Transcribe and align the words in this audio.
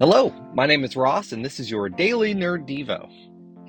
Hello, 0.00 0.32
my 0.54 0.64
name 0.64 0.84
is 0.84 0.94
Ross, 0.94 1.32
and 1.32 1.44
this 1.44 1.58
is 1.58 1.68
your 1.68 1.88
Daily 1.88 2.32
Nerd 2.32 2.68
Devo. 2.68 3.10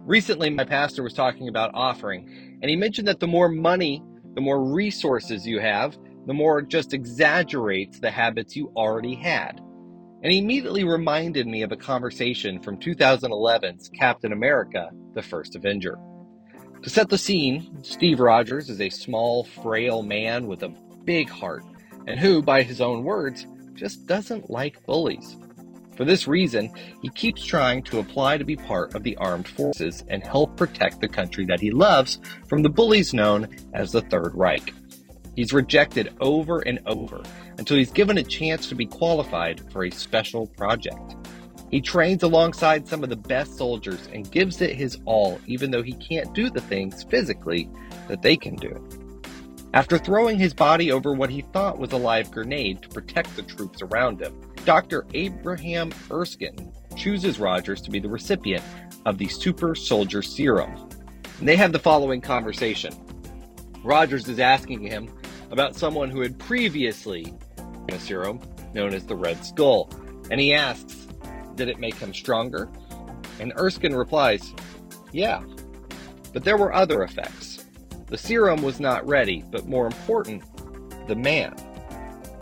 Recently, 0.05 0.51
my 0.51 0.63
pastor 0.63 1.01
was 1.01 1.15
talking 1.15 1.47
about 1.47 1.71
offering, 1.73 2.59
and 2.61 2.69
he 2.69 2.75
mentioned 2.75 3.07
that 3.07 3.19
the 3.19 3.25
more 3.25 3.49
money, 3.49 4.03
the 4.35 4.41
more 4.41 4.63
resources 4.63 5.47
you 5.47 5.59
have, 5.59 5.97
the 6.27 6.33
more 6.35 6.59
it 6.59 6.67
just 6.67 6.93
exaggerates 6.93 7.99
the 7.99 8.11
habits 8.11 8.55
you 8.55 8.71
already 8.75 9.15
had. 9.15 9.59
And 10.21 10.31
he 10.31 10.37
immediately 10.37 10.83
reminded 10.83 11.47
me 11.47 11.63
of 11.63 11.71
a 11.71 11.75
conversation 11.75 12.61
from 12.61 12.77
2011's 12.77 13.89
Captain 13.89 14.31
America, 14.31 14.91
the 15.15 15.23
First 15.23 15.55
Avenger. 15.55 15.97
To 16.83 16.91
set 16.91 17.09
the 17.09 17.17
scene, 17.17 17.83
Steve 17.83 18.19
Rogers 18.19 18.69
is 18.69 18.81
a 18.81 18.89
small, 18.91 19.45
frail 19.45 20.03
man 20.03 20.45
with 20.45 20.61
a 20.61 20.75
big 21.05 21.27
heart, 21.27 21.63
and 22.05 22.19
who, 22.19 22.43
by 22.43 22.61
his 22.61 22.81
own 22.81 23.03
words, 23.03 23.47
just 23.73 24.05
doesn't 24.05 24.51
like 24.51 24.85
bullies. 24.85 25.35
For 25.99 26.05
this 26.05 26.29
reason, 26.29 26.71
he 27.01 27.09
keeps 27.09 27.43
trying 27.43 27.83
to 27.83 27.99
apply 27.99 28.37
to 28.37 28.45
be 28.45 28.55
part 28.55 28.95
of 28.95 29.03
the 29.03 29.17
armed 29.17 29.49
forces 29.49 30.05
and 30.07 30.25
help 30.25 30.55
protect 30.55 31.01
the 31.01 31.09
country 31.09 31.43
that 31.47 31.59
he 31.59 31.71
loves 31.71 32.19
from 32.47 32.63
the 32.63 32.69
bullies 32.69 33.13
known 33.13 33.49
as 33.73 33.91
the 33.91 33.99
Third 34.03 34.33
Reich. 34.33 34.73
He's 35.35 35.51
rejected 35.51 36.13
over 36.21 36.61
and 36.61 36.79
over 36.85 37.21
until 37.57 37.75
he's 37.75 37.91
given 37.91 38.17
a 38.17 38.23
chance 38.23 38.69
to 38.69 38.75
be 38.75 38.85
qualified 38.85 39.69
for 39.73 39.83
a 39.83 39.91
special 39.91 40.47
project. 40.47 41.17
He 41.69 41.81
trains 41.81 42.23
alongside 42.23 42.87
some 42.87 43.03
of 43.03 43.09
the 43.09 43.17
best 43.17 43.57
soldiers 43.57 44.07
and 44.13 44.31
gives 44.31 44.61
it 44.61 44.77
his 44.77 44.99
all, 45.03 45.37
even 45.47 45.69
though 45.69 45.83
he 45.83 45.95
can't 45.95 46.33
do 46.33 46.49
the 46.49 46.61
things 46.61 47.03
physically 47.03 47.69
that 48.07 48.21
they 48.21 48.37
can 48.37 48.55
do. 48.55 48.87
After 49.73 49.97
throwing 49.97 50.39
his 50.39 50.53
body 50.53 50.93
over 50.93 51.13
what 51.13 51.29
he 51.29 51.41
thought 51.41 51.77
was 51.77 51.91
a 51.91 51.97
live 51.97 52.31
grenade 52.31 52.81
to 52.83 52.89
protect 52.89 53.35
the 53.35 53.43
troops 53.43 53.81
around 53.81 54.21
him, 54.21 54.33
Dr. 54.69 55.07
Abraham 55.15 55.91
Erskine 56.11 56.71
chooses 56.95 57.39
Rogers 57.39 57.81
to 57.81 57.89
be 57.89 57.97
the 57.97 58.07
recipient 58.07 58.63
of 59.07 59.17
the 59.17 59.27
Super 59.27 59.73
Soldier 59.73 60.21
Serum. 60.21 60.71
And 61.39 61.47
they 61.47 61.55
have 61.55 61.71
the 61.71 61.79
following 61.79 62.21
conversation. 62.21 62.93
Rogers 63.83 64.29
is 64.29 64.37
asking 64.37 64.83
him 64.83 65.11
about 65.49 65.75
someone 65.75 66.11
who 66.11 66.21
had 66.21 66.37
previously 66.37 67.33
a 67.91 67.97
serum 67.97 68.39
known 68.75 68.93
as 68.93 69.07
the 69.07 69.15
Red 69.15 69.43
Skull. 69.43 69.89
And 70.29 70.39
he 70.39 70.53
asks, 70.53 71.07
Did 71.55 71.67
it 71.67 71.79
make 71.79 71.95
him 71.95 72.13
stronger? 72.13 72.69
And 73.39 73.51
Erskine 73.57 73.95
replies, 73.95 74.53
Yeah, 75.11 75.41
but 76.31 76.43
there 76.43 76.57
were 76.57 76.75
other 76.75 77.01
effects. 77.01 77.65
The 78.05 78.19
serum 78.19 78.61
was 78.61 78.79
not 78.79 79.07
ready, 79.07 79.43
but 79.49 79.67
more 79.67 79.87
important, 79.87 80.43
the 81.07 81.15
man. 81.15 81.55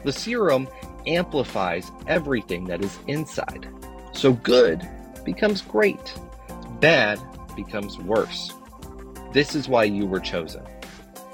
The 0.04 0.12
serum 0.12 0.68
amplifies 1.08 1.92
everything 2.08 2.66
that 2.66 2.84
is 2.84 3.00
inside. 3.08 3.68
So 4.14 4.34
good 4.34 4.88
becomes 5.26 5.62
great, 5.62 6.14
bad 6.80 7.20
becomes 7.56 7.98
worse. 7.98 8.54
This 9.34 9.56
is 9.56 9.68
why 9.68 9.86
you 9.86 10.06
were 10.06 10.20
chosen. 10.20 10.66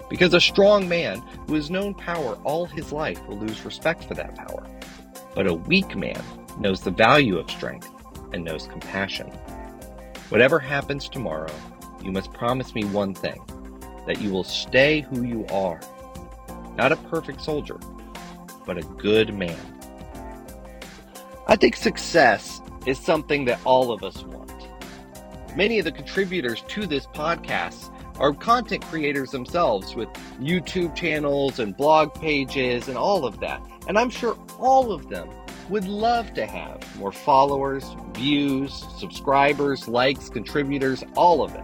Because 0.09 0.33
a 0.33 0.39
strong 0.39 0.87
man 0.87 1.19
who 1.47 1.55
has 1.55 1.69
known 1.69 1.93
power 1.93 2.37
all 2.43 2.65
his 2.65 2.91
life 2.91 3.25
will 3.27 3.37
lose 3.37 3.65
respect 3.65 4.03
for 4.03 4.13
that 4.13 4.35
power. 4.35 4.65
But 5.35 5.47
a 5.47 5.53
weak 5.53 5.95
man 5.95 6.21
knows 6.59 6.81
the 6.81 6.91
value 6.91 7.37
of 7.37 7.49
strength 7.49 7.89
and 8.31 8.43
knows 8.43 8.67
compassion. 8.67 9.27
Whatever 10.29 10.59
happens 10.59 11.09
tomorrow, 11.09 11.53
you 12.03 12.11
must 12.11 12.33
promise 12.33 12.75
me 12.75 12.83
one 12.85 13.13
thing 13.13 13.41
that 14.05 14.21
you 14.21 14.31
will 14.31 14.43
stay 14.43 15.01
who 15.01 15.23
you 15.23 15.45
are. 15.47 15.79
Not 16.75 16.91
a 16.91 16.97
perfect 16.97 17.41
soldier, 17.41 17.79
but 18.65 18.77
a 18.77 18.83
good 18.97 19.33
man. 19.33 19.57
I 21.47 21.55
think 21.55 21.75
success 21.75 22.61
is 22.85 22.97
something 22.97 23.45
that 23.45 23.59
all 23.65 23.91
of 23.91 24.03
us 24.03 24.23
want. 24.23 24.51
Many 25.55 25.79
of 25.79 25.85
the 25.85 25.91
contributors 25.91 26.63
to 26.69 26.87
this 26.87 27.05
podcast 27.07 27.91
are 28.19 28.33
content 28.33 28.83
creators 28.85 29.31
themselves 29.31 29.95
with 29.95 30.09
YouTube 30.39 30.95
channels 30.95 31.59
and 31.59 31.75
blog 31.75 32.13
pages 32.13 32.87
and 32.87 32.97
all 32.97 33.25
of 33.25 33.39
that. 33.39 33.61
And 33.87 33.97
I'm 33.97 34.09
sure 34.09 34.37
all 34.59 34.91
of 34.91 35.09
them 35.09 35.29
would 35.69 35.85
love 35.85 36.33
to 36.33 36.45
have 36.45 36.97
more 36.97 37.11
followers, 37.11 37.95
views, 38.13 38.85
subscribers, 38.97 39.87
likes, 39.87 40.29
contributors, 40.29 41.03
all 41.15 41.43
of 41.43 41.53
it. 41.55 41.63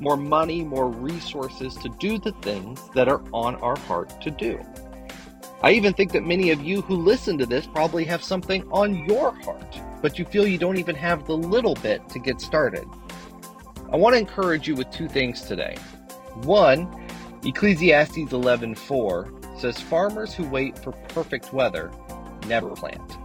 More 0.00 0.16
money, 0.16 0.64
more 0.64 0.88
resources 0.88 1.74
to 1.76 1.88
do 2.00 2.18
the 2.18 2.32
things 2.42 2.80
that 2.94 3.08
are 3.08 3.22
on 3.32 3.56
our 3.56 3.78
heart 3.80 4.20
to 4.22 4.30
do. 4.30 4.60
I 5.64 5.70
even 5.70 5.94
think 5.94 6.12
that 6.12 6.26
many 6.26 6.50
of 6.50 6.60
you 6.60 6.82
who 6.82 6.94
listen 6.94 7.38
to 7.38 7.46
this 7.46 7.66
probably 7.66 8.04
have 8.04 8.22
something 8.22 8.68
on 8.70 9.06
your 9.06 9.32
heart, 9.44 9.80
but 10.02 10.18
you 10.18 10.26
feel 10.26 10.46
you 10.46 10.58
don't 10.58 10.76
even 10.76 10.94
have 10.94 11.26
the 11.26 11.34
little 11.34 11.74
bit 11.76 12.06
to 12.10 12.18
get 12.18 12.38
started. 12.38 12.86
I 13.90 13.96
want 13.96 14.12
to 14.12 14.18
encourage 14.18 14.68
you 14.68 14.74
with 14.74 14.90
two 14.90 15.08
things 15.08 15.40
today. 15.40 15.78
One, 16.42 16.86
Ecclesiastes 17.46 18.30
11:4 18.30 19.58
says 19.58 19.80
farmers 19.80 20.34
who 20.34 20.46
wait 20.50 20.78
for 20.78 20.92
perfect 20.92 21.54
weather 21.54 21.90
never 22.46 22.68
plant. 22.68 23.16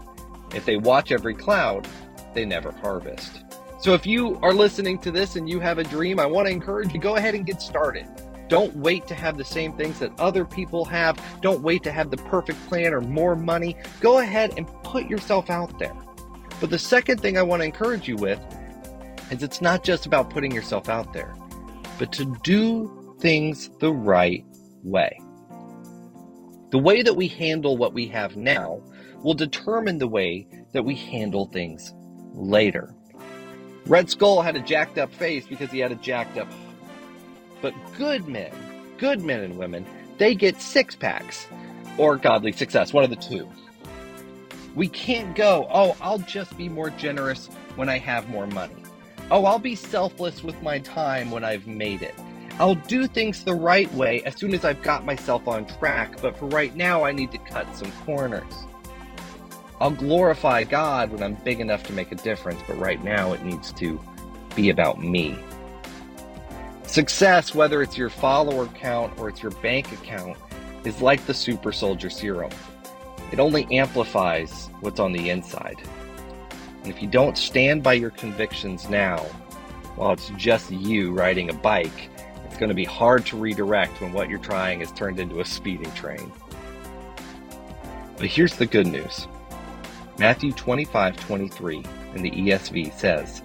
If 0.55 0.63
they 0.63 0.77
watch 0.77 1.11
every 1.11 1.33
cloud, 1.33 1.89
they 2.33 2.45
never 2.45 2.71
harvest. 2.71 3.43
So 3.81 3.93
if 3.93 4.05
you 4.05 4.39
are 4.41 4.53
listening 4.53 4.99
to 4.99 5.11
this 5.11 5.35
and 5.35 5.49
you 5.49 5.59
have 5.59 5.77
a 5.77 5.83
dream, 5.83 6.21
I 6.21 6.25
want 6.25 6.47
to 6.47 6.53
encourage 6.53 6.93
you 6.93 7.01
go 7.01 7.17
ahead 7.17 7.35
and 7.35 7.45
get 7.45 7.61
started. 7.61 8.07
Don't 8.49 8.75
wait 8.75 9.07
to 9.07 9.15
have 9.15 9.37
the 9.37 9.45
same 9.45 9.73
things 9.73 9.99
that 9.99 10.11
other 10.19 10.43
people 10.43 10.83
have. 10.85 11.23
Don't 11.41 11.61
wait 11.61 11.83
to 11.83 11.91
have 11.91 12.09
the 12.09 12.17
perfect 12.17 12.59
plan 12.67 12.93
or 12.93 12.99
more 12.99 13.35
money. 13.35 13.77
Go 14.01 14.17
ahead 14.17 14.53
and 14.57 14.67
put 14.83 15.07
yourself 15.07 15.49
out 15.49 15.77
there. 15.79 15.95
But 16.59 16.71
the 16.71 16.79
second 16.79 17.21
thing 17.21 17.37
I 17.37 17.43
want 17.43 17.61
to 17.61 17.65
encourage 17.65 18.07
you 18.07 18.15
with 18.15 18.39
is 19.31 19.43
it's 19.43 19.61
not 19.61 19.83
just 19.83 20.07
about 20.07 20.31
putting 20.31 20.51
yourself 20.51 20.89
out 20.89 21.13
there, 21.13 21.33
but 21.99 22.11
to 22.13 22.25
do 22.43 23.15
things 23.19 23.69
the 23.79 23.93
right 23.93 24.43
way. 24.83 25.19
The 26.71 26.79
way 26.79 27.03
that 27.03 27.15
we 27.15 27.27
handle 27.27 27.77
what 27.77 27.93
we 27.93 28.07
have 28.07 28.35
now 28.35 28.81
will 29.23 29.35
determine 29.35 29.99
the 29.99 30.07
way 30.07 30.47
that 30.73 30.83
we 30.83 30.95
handle 30.95 31.45
things 31.45 31.93
later. 32.33 32.95
Red 33.85 34.09
Skull 34.09 34.41
had 34.41 34.55
a 34.55 34.59
jacked 34.59 34.97
up 34.97 35.13
face 35.13 35.45
because 35.47 35.71
he 35.71 35.79
had 35.79 35.91
a 35.91 35.95
jacked 35.95 36.37
up 36.37 36.47
but 37.61 37.73
good 37.97 38.27
men, 38.27 38.51
good 38.97 39.21
men 39.21 39.41
and 39.41 39.57
women, 39.57 39.85
they 40.17 40.35
get 40.35 40.61
six 40.61 40.95
packs 40.95 41.47
or 41.97 42.17
godly 42.17 42.51
success, 42.51 42.93
one 42.93 43.03
of 43.03 43.09
the 43.09 43.15
two. 43.15 43.49
We 44.75 44.87
can't 44.87 45.35
go, 45.35 45.67
oh, 45.71 45.95
I'll 45.99 46.19
just 46.19 46.57
be 46.57 46.69
more 46.69 46.89
generous 46.91 47.47
when 47.75 47.89
I 47.89 47.97
have 47.97 48.29
more 48.29 48.47
money. 48.47 48.83
Oh, 49.31 49.45
I'll 49.45 49.59
be 49.59 49.75
selfless 49.75 50.43
with 50.43 50.61
my 50.61 50.79
time 50.79 51.31
when 51.31 51.43
I've 51.43 51.67
made 51.67 52.01
it. 52.01 52.15
I'll 52.59 52.75
do 52.75 53.07
things 53.07 53.43
the 53.43 53.53
right 53.53 53.91
way 53.93 54.21
as 54.23 54.35
soon 54.35 54.53
as 54.53 54.65
I've 54.65 54.81
got 54.81 55.05
myself 55.05 55.47
on 55.47 55.65
track, 55.65 56.21
but 56.21 56.37
for 56.37 56.45
right 56.47 56.75
now, 56.75 57.03
I 57.05 57.11
need 57.11 57.31
to 57.31 57.37
cut 57.37 57.73
some 57.75 57.91
corners. 58.05 58.53
I'll 59.79 59.91
glorify 59.91 60.65
God 60.65 61.11
when 61.11 61.23
I'm 61.23 61.35
big 61.35 61.61
enough 61.61 61.83
to 61.83 61.93
make 61.93 62.11
a 62.11 62.15
difference, 62.15 62.61
but 62.67 62.77
right 62.77 63.01
now 63.01 63.31
it 63.31 63.43
needs 63.43 63.71
to 63.73 63.99
be 64.55 64.69
about 64.69 65.01
me. 65.01 65.39
Success, 66.89 67.53
whether 67.53 67.83
it's 67.83 67.99
your 67.99 68.09
follower 68.09 68.65
count 68.65 69.13
or 69.19 69.29
it's 69.29 69.43
your 69.43 69.51
bank 69.61 69.91
account, 69.91 70.35
is 70.83 71.03
like 71.03 71.23
the 71.27 71.33
super 71.35 71.71
soldier 71.71 72.09
serum. 72.09 72.49
It 73.31 73.39
only 73.39 73.67
amplifies 73.77 74.71
what's 74.79 74.99
on 74.99 75.11
the 75.11 75.29
inside. 75.29 75.77
And 76.81 76.87
if 76.87 76.99
you 76.99 77.07
don't 77.07 77.37
stand 77.37 77.83
by 77.83 77.93
your 77.93 78.09
convictions 78.09 78.89
now, 78.89 79.19
while 79.97 80.13
it's 80.13 80.31
just 80.35 80.71
you 80.71 81.11
riding 81.11 81.51
a 81.51 81.53
bike, 81.53 82.09
it's 82.45 82.57
going 82.57 82.69
to 82.69 82.75
be 82.75 82.85
hard 82.85 83.23
to 83.27 83.37
redirect 83.37 84.01
when 84.01 84.11
what 84.11 84.27
you're 84.27 84.39
trying 84.39 84.81
is 84.81 84.91
turned 84.93 85.19
into 85.19 85.41
a 85.41 85.45
speeding 85.45 85.91
train. 85.91 86.31
But 88.17 88.25
here's 88.25 88.55
the 88.55 88.65
good 88.65 88.87
news 88.87 89.27
Matthew 90.17 90.53
25 90.53 91.17
23 91.17 91.83
in 92.15 92.23
the 92.23 92.31
ESV 92.31 92.97
says, 92.97 93.43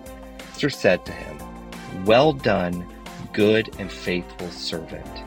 Sir 0.55 0.71
said 0.71 1.05
to 1.05 1.13
him, 1.13 1.37
Well 2.07 2.33
done 2.33 2.91
good 3.35 3.69
and 3.79 3.93
faithful 3.93 4.49
servant. 4.51 5.23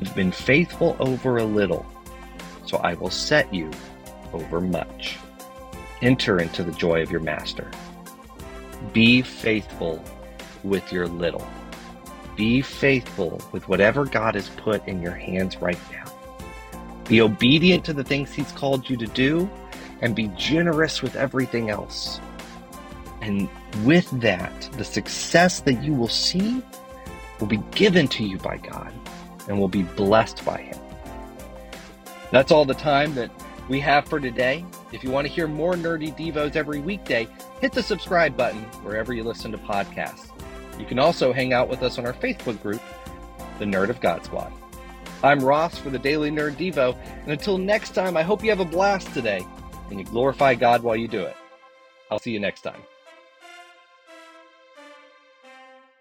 You've 0.00 0.14
been 0.14 0.32
faithful 0.32 0.96
over 1.00 1.36
a 1.36 1.44
little, 1.44 1.84
so 2.64 2.78
I 2.78 2.94
will 2.94 3.10
set 3.10 3.52
you 3.52 3.70
over 4.32 4.60
much. 4.60 5.18
Enter 6.00 6.38
into 6.38 6.62
the 6.62 6.72
joy 6.72 7.02
of 7.02 7.10
your 7.10 7.20
master. 7.20 7.70
Be 8.92 9.20
faithful 9.20 10.02
with 10.62 10.92
your 10.92 11.08
little. 11.08 11.46
Be 12.36 12.62
faithful 12.62 13.40
with 13.52 13.68
whatever 13.68 14.04
God 14.04 14.34
has 14.34 14.48
put 14.50 14.86
in 14.86 15.02
your 15.02 15.12
hands 15.14 15.56
right 15.58 15.78
now. 15.92 16.04
Be 17.08 17.20
obedient 17.20 17.84
to 17.84 17.92
the 17.92 18.04
things 18.04 18.32
He's 18.32 18.52
called 18.52 18.88
you 18.88 18.96
to 18.96 19.06
do 19.06 19.50
and 20.00 20.14
be 20.14 20.28
generous 20.36 21.02
with 21.02 21.16
everything 21.16 21.70
else. 21.70 22.20
And 23.20 23.48
with 23.84 24.08
that, 24.20 24.68
the 24.72 24.84
success 24.84 25.60
that 25.60 25.82
you 25.82 25.94
will 25.94 26.08
see 26.08 26.62
will 27.40 27.46
be 27.46 27.62
given 27.72 28.08
to 28.08 28.24
you 28.24 28.38
by 28.38 28.58
God 28.58 28.92
and 29.48 29.58
will 29.58 29.68
be 29.68 29.82
blessed 29.82 30.44
by 30.44 30.58
Him. 30.62 30.78
That's 32.30 32.50
all 32.50 32.64
the 32.64 32.74
time 32.74 33.14
that 33.14 33.30
we 33.68 33.80
have 33.80 34.06
for 34.06 34.20
today. 34.20 34.64
If 34.92 35.02
you 35.04 35.10
want 35.10 35.26
to 35.26 35.32
hear 35.32 35.46
more 35.46 35.74
nerdy 35.74 36.16
devos 36.16 36.56
every 36.56 36.80
weekday, 36.80 37.28
hit 37.60 37.72
the 37.72 37.82
subscribe 37.82 38.36
button 38.36 38.62
wherever 38.82 39.12
you 39.12 39.24
listen 39.24 39.52
to 39.52 39.58
podcasts. 39.58 40.30
You 40.78 40.86
can 40.86 40.98
also 40.98 41.32
hang 41.32 41.52
out 41.52 41.68
with 41.68 41.82
us 41.82 41.98
on 41.98 42.06
our 42.06 42.12
Facebook 42.12 42.60
group, 42.62 42.82
the 43.58 43.64
Nerd 43.64 43.88
of 43.88 44.00
God 44.00 44.24
Squad. 44.24 44.52
I'm 45.22 45.40
Ross 45.40 45.78
for 45.78 45.90
the 45.90 45.98
Daily 45.98 46.30
Nerd 46.30 46.56
Devo, 46.56 46.96
and 47.22 47.32
until 47.32 47.56
next 47.56 47.90
time, 47.90 48.16
I 48.16 48.22
hope 48.22 48.42
you 48.42 48.50
have 48.50 48.60
a 48.60 48.64
blast 48.64 49.12
today 49.14 49.46
and 49.90 49.98
you 49.98 50.04
glorify 50.04 50.54
God 50.54 50.82
while 50.82 50.96
you 50.96 51.08
do 51.08 51.20
it. 51.22 51.36
I'll 52.10 52.18
see 52.18 52.32
you 52.32 52.40
next 52.40 52.62
time. 52.62 52.82